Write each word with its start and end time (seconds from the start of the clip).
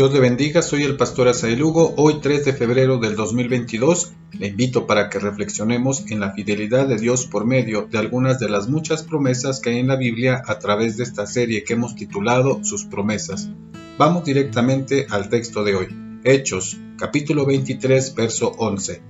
Dios 0.00 0.14
le 0.14 0.20
bendiga, 0.20 0.62
soy 0.62 0.84
el 0.84 0.96
pastor 0.96 1.28
Asael 1.28 1.58
Lugo. 1.58 1.92
Hoy 1.98 2.20
3 2.22 2.46
de 2.46 2.54
febrero 2.54 2.96
del 2.96 3.16
2022 3.16 4.14
le 4.32 4.46
invito 4.46 4.86
para 4.86 5.10
que 5.10 5.18
reflexionemos 5.18 6.10
en 6.10 6.20
la 6.20 6.32
fidelidad 6.32 6.88
de 6.88 6.96
Dios 6.96 7.26
por 7.26 7.44
medio 7.44 7.82
de 7.82 7.98
algunas 7.98 8.38
de 8.38 8.48
las 8.48 8.66
muchas 8.66 9.02
promesas 9.02 9.60
que 9.60 9.68
hay 9.68 9.78
en 9.78 9.88
la 9.88 9.96
Biblia 9.96 10.42
a 10.46 10.58
través 10.58 10.96
de 10.96 11.02
esta 11.02 11.26
serie 11.26 11.64
que 11.64 11.74
hemos 11.74 11.96
titulado 11.96 12.64
Sus 12.64 12.86
promesas. 12.86 13.50
Vamos 13.98 14.24
directamente 14.24 15.06
al 15.10 15.28
texto 15.28 15.64
de 15.64 15.74
hoy. 15.74 15.88
Hechos, 16.24 16.78
capítulo 16.96 17.44
23, 17.44 18.14
verso 18.14 18.54
11. 18.56 19.02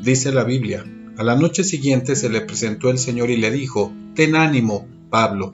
Dice 0.00 0.32
la 0.32 0.42
Biblia, 0.42 0.84
a 1.18 1.22
la 1.22 1.36
noche 1.36 1.62
siguiente 1.62 2.16
se 2.16 2.28
le 2.28 2.40
presentó 2.40 2.90
el 2.90 2.98
Señor 2.98 3.30
y 3.30 3.36
le 3.36 3.52
dijo, 3.52 3.92
Ten 4.16 4.34
ánimo, 4.34 4.88
Pablo 5.08 5.52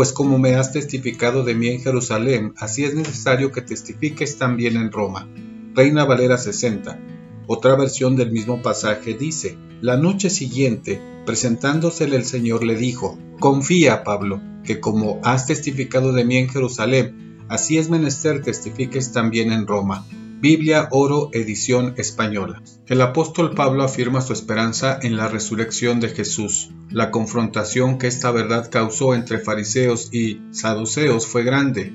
pues 0.00 0.14
como 0.14 0.38
me 0.38 0.54
has 0.54 0.72
testificado 0.72 1.44
de 1.44 1.54
mí 1.54 1.68
en 1.68 1.82
Jerusalén, 1.82 2.54
así 2.56 2.84
es 2.84 2.94
necesario 2.94 3.52
que 3.52 3.60
testifiques 3.60 4.38
también 4.38 4.76
en 4.76 4.90
Roma. 4.90 5.28
Reina 5.74 6.06
Valera 6.06 6.38
60. 6.38 6.98
Otra 7.46 7.76
versión 7.76 8.16
del 8.16 8.32
mismo 8.32 8.62
pasaje 8.62 9.12
dice, 9.12 9.58
la 9.82 9.98
noche 9.98 10.30
siguiente, 10.30 11.02
presentándosele 11.26 12.16
el 12.16 12.24
Señor, 12.24 12.64
le 12.64 12.76
dijo, 12.76 13.18
confía, 13.40 14.02
Pablo, 14.02 14.40
que 14.64 14.80
como 14.80 15.20
has 15.22 15.44
testificado 15.46 16.14
de 16.14 16.24
mí 16.24 16.38
en 16.38 16.48
Jerusalén, 16.48 17.36
así 17.50 17.76
es 17.76 17.90
menester 17.90 18.40
testifiques 18.42 19.12
también 19.12 19.52
en 19.52 19.66
Roma. 19.66 20.06
Biblia 20.40 20.88
Oro 20.90 21.28
Edición 21.34 21.92
Española. 21.98 22.62
El 22.86 23.02
apóstol 23.02 23.54
Pablo 23.54 23.82
afirma 23.82 24.22
su 24.22 24.32
esperanza 24.32 24.98
en 25.02 25.18
la 25.18 25.28
resurrección 25.28 26.00
de 26.00 26.08
Jesús. 26.08 26.70
La 26.88 27.10
confrontación 27.10 27.98
que 27.98 28.06
esta 28.06 28.30
verdad 28.30 28.70
causó 28.70 29.14
entre 29.14 29.38
fariseos 29.38 30.08
y 30.14 30.40
saduceos 30.50 31.26
fue 31.26 31.44
grande. 31.44 31.92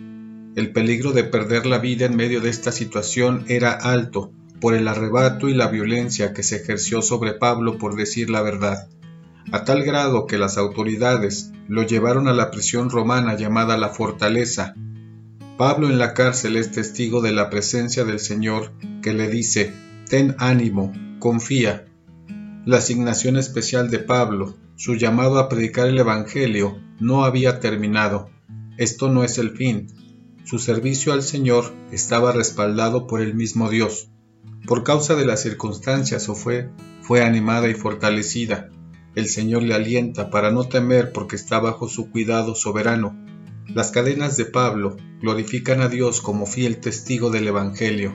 El 0.55 0.71
peligro 0.73 1.11
de 1.11 1.23
perder 1.23 1.65
la 1.65 1.79
vida 1.79 2.05
en 2.05 2.15
medio 2.15 2.39
de 2.39 2.51
esta 2.51 2.71
situación 2.71 3.45
era 3.47 3.71
alto 3.71 4.31
por 4.61 4.75
el 4.75 4.87
arrebato 4.87 5.49
y 5.49 5.55
la 5.55 5.67
violencia 5.67 6.31
que 6.31 6.43
se 6.43 6.57
ejerció 6.57 7.01
sobre 7.01 7.33
Pablo 7.33 7.79
por 7.79 7.95
decir 7.95 8.29
la 8.29 8.43
verdad, 8.43 8.87
a 9.51 9.63
tal 9.63 9.83
grado 9.83 10.27
que 10.27 10.37
las 10.37 10.59
autoridades 10.59 11.51
lo 11.67 11.81
llevaron 11.81 12.27
a 12.27 12.33
la 12.33 12.51
prisión 12.51 12.91
romana 12.91 13.35
llamada 13.35 13.75
la 13.75 13.89
Fortaleza, 13.89 14.75
Pablo 15.57 15.89
en 15.89 15.97
la 15.97 16.13
cárcel 16.13 16.57
es 16.57 16.71
testigo 16.71 17.21
de 17.21 17.31
la 17.31 17.49
presencia 17.49 18.03
del 18.03 18.19
Señor 18.19 18.73
que 19.01 19.13
le 19.13 19.29
dice, 19.29 19.73
ten 20.09 20.35
ánimo, 20.37 20.91
confía. 21.19 21.85
La 22.65 22.77
asignación 22.77 23.37
especial 23.37 23.89
de 23.89 23.99
Pablo, 23.99 24.57
su 24.75 24.95
llamado 24.95 25.39
a 25.39 25.47
predicar 25.47 25.87
el 25.87 25.97
Evangelio, 25.97 26.77
no 26.99 27.23
había 27.23 27.61
terminado. 27.61 28.29
Esto 28.77 29.09
no 29.09 29.23
es 29.23 29.37
el 29.37 29.51
fin. 29.51 29.87
Su 30.43 30.59
servicio 30.59 31.13
al 31.13 31.23
Señor 31.23 31.73
estaba 31.89 32.33
respaldado 32.33 33.07
por 33.07 33.21
el 33.21 33.33
mismo 33.33 33.69
Dios. 33.69 34.09
Por 34.67 34.83
causa 34.83 35.15
de 35.15 35.25
las 35.25 35.41
circunstancias 35.41 36.27
o 36.27 36.35
fue, 36.35 36.69
fue 37.01 37.23
animada 37.23 37.69
y 37.69 37.75
fortalecida. 37.75 38.71
El 39.15 39.29
Señor 39.29 39.63
le 39.63 39.73
alienta 39.73 40.29
para 40.29 40.51
no 40.51 40.65
temer 40.65 41.13
porque 41.13 41.37
está 41.37 41.59
bajo 41.59 41.87
su 41.87 42.11
cuidado 42.11 42.55
soberano 42.55 43.15
las 43.73 43.91
cadenas 43.91 44.37
de 44.37 44.45
Pablo 44.45 44.97
glorifican 45.21 45.81
a 45.81 45.87
Dios 45.87 46.21
como 46.21 46.45
fiel 46.45 46.77
testigo 46.77 47.29
del 47.29 47.47
Evangelio. 47.47 48.13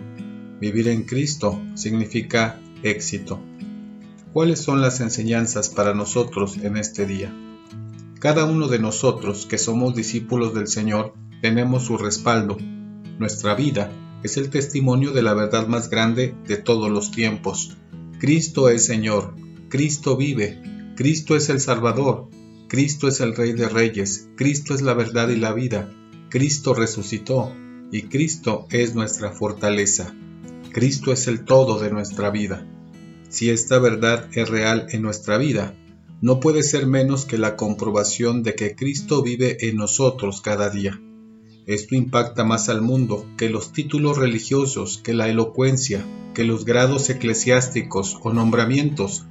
Vivir 0.61 0.89
en 0.89 1.03
Cristo 1.03 1.61
significa 1.75 2.61
éxito. 2.83 3.43
¿Cuáles 4.33 4.61
son 4.61 4.81
las 4.81 5.01
enseñanzas 5.01 5.69
para 5.69 5.93
nosotros 5.93 6.57
en 6.59 6.77
este 6.77 7.07
día? 7.07 7.35
Cada 8.21 8.45
uno 8.45 8.69
de 8.69 8.79
nosotros 8.79 9.47
que 9.47 9.59
somos 9.59 9.95
discípulos 9.95 10.55
del 10.55 10.69
Señor 10.69 11.15
tenemos 11.43 11.85
su 11.85 11.97
respaldo. 11.97 12.57
Nuestra 13.19 13.55
vida 13.55 13.91
es 14.23 14.37
el 14.37 14.51
testimonio 14.51 15.13
de 15.13 15.23
la 15.23 15.35
verdad 15.35 15.67
más 15.67 15.91
grande 15.91 16.35
de 16.47 16.57
todos 16.59 16.91
los 16.91 17.11
tiempos. 17.11 17.77
Cristo 18.19 18.69
es 18.69 18.85
Señor, 18.85 19.35
Cristo 19.69 20.17
vive, 20.17 20.63
Cristo 20.97 21.35
es 21.35 21.49
el 21.49 21.61
Salvador, 21.61 22.29
Cristo 22.71 23.09
es 23.09 23.19
el 23.19 23.35
Rey 23.35 23.53
de 23.53 23.69
Reyes, 23.69 24.29
Cristo 24.37 24.75
es 24.75 24.81
la 24.81 24.95
verdad 24.95 25.29
y 25.31 25.35
la 25.37 25.53
vida, 25.53 25.93
Cristo 26.29 26.73
resucitó 26.73 27.53
y 27.91 28.03
Cristo 28.03 28.69
es 28.71 28.95
nuestra 28.95 29.33
fortaleza. 29.33 30.15
Cristo 30.71 31.13
es 31.13 31.27
el 31.27 31.45
todo 31.45 31.81
de 31.81 31.91
nuestra 31.91 32.31
vida. 32.31 32.65
Si 33.29 33.51
esta 33.51 33.81
verdad 33.81 34.29
es 34.35 34.49
real 34.49 34.87
en 34.91 35.03
nuestra 35.03 35.37
vida, 35.37 35.75
no 36.21 36.39
puede 36.39 36.63
ser 36.63 36.87
menos 36.87 37.25
que 37.25 37.39
la 37.39 37.57
comprobación 37.57 38.45
de 38.45 38.55
que 38.55 38.77
Cristo 38.77 39.21
vive 39.21 39.69
en 39.69 39.75
nosotros 39.75 40.41
cada 40.41 40.71
día. 40.71 41.03
Esto 41.67 41.97
impacta 41.97 42.45
más 42.45 42.69
al 42.69 42.83
mundo 42.83 43.27
que 43.37 43.51
los 43.51 43.73
títulos 43.73 44.17
religiosos, 44.17 45.01
que 45.03 45.13
la 45.13 45.29
elocuencia, 45.29 46.05
que 46.35 46.45
los 46.45 46.65
grados 46.65 47.11
eclesiásticos 47.11 48.17
o 48.23 48.33
nombramientos. 48.33 49.27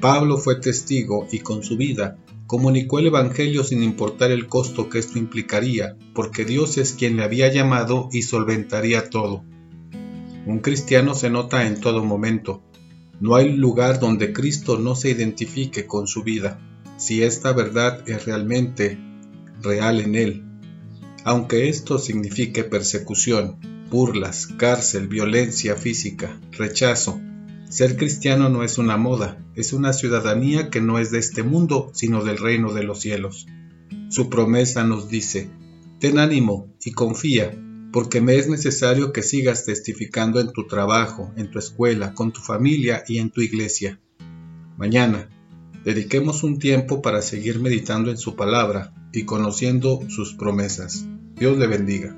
Pablo 0.00 0.38
fue 0.38 0.60
testigo 0.60 1.26
y 1.32 1.40
con 1.40 1.64
su 1.64 1.76
vida 1.76 2.18
comunicó 2.46 2.98
el 2.98 3.06
Evangelio 3.06 3.64
sin 3.64 3.82
importar 3.82 4.30
el 4.30 4.46
costo 4.46 4.88
que 4.88 4.98
esto 4.98 5.18
implicaría, 5.18 5.96
porque 6.14 6.44
Dios 6.44 6.78
es 6.78 6.92
quien 6.92 7.16
le 7.16 7.24
había 7.24 7.52
llamado 7.52 8.08
y 8.12 8.22
solventaría 8.22 9.10
todo. 9.10 9.44
Un 10.46 10.58
cristiano 10.58 11.14
se 11.14 11.30
nota 11.30 11.66
en 11.66 11.80
todo 11.80 12.04
momento. 12.04 12.62
No 13.20 13.36
hay 13.36 13.52
lugar 13.52 13.98
donde 13.98 14.32
Cristo 14.32 14.78
no 14.78 14.94
se 14.94 15.10
identifique 15.10 15.86
con 15.86 16.06
su 16.06 16.22
vida, 16.22 16.60
si 16.96 17.22
esta 17.22 17.52
verdad 17.52 18.08
es 18.08 18.26
realmente 18.26 18.98
real 19.62 20.00
en 20.00 20.14
él. 20.14 20.44
Aunque 21.24 21.68
esto 21.68 21.98
signifique 21.98 22.64
persecución, 22.64 23.56
burlas, 23.90 24.46
cárcel, 24.46 25.08
violencia 25.08 25.76
física, 25.76 26.38
rechazo, 26.52 27.20
ser 27.74 27.96
cristiano 27.96 28.50
no 28.50 28.62
es 28.62 28.78
una 28.78 28.96
moda, 28.96 29.44
es 29.56 29.72
una 29.72 29.92
ciudadanía 29.92 30.70
que 30.70 30.80
no 30.80 31.00
es 31.00 31.10
de 31.10 31.18
este 31.18 31.42
mundo, 31.42 31.90
sino 31.92 32.22
del 32.22 32.38
reino 32.38 32.72
de 32.72 32.84
los 32.84 33.00
cielos. 33.00 33.48
Su 34.10 34.30
promesa 34.30 34.84
nos 34.84 35.08
dice, 35.08 35.50
ten 35.98 36.20
ánimo 36.20 36.72
y 36.84 36.92
confía, 36.92 37.60
porque 37.92 38.20
me 38.20 38.36
es 38.36 38.48
necesario 38.48 39.12
que 39.12 39.24
sigas 39.24 39.64
testificando 39.64 40.38
en 40.38 40.52
tu 40.52 40.68
trabajo, 40.68 41.32
en 41.34 41.50
tu 41.50 41.58
escuela, 41.58 42.14
con 42.14 42.30
tu 42.32 42.40
familia 42.40 43.02
y 43.08 43.18
en 43.18 43.30
tu 43.30 43.40
iglesia. 43.40 43.98
Mañana, 44.76 45.28
dediquemos 45.84 46.44
un 46.44 46.60
tiempo 46.60 47.02
para 47.02 47.22
seguir 47.22 47.58
meditando 47.58 48.08
en 48.12 48.18
su 48.18 48.36
palabra 48.36 48.94
y 49.12 49.24
conociendo 49.24 49.98
sus 50.10 50.34
promesas. 50.34 51.06
Dios 51.34 51.58
le 51.58 51.66
bendiga. 51.66 52.16